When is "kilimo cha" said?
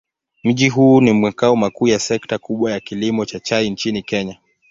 2.79-3.39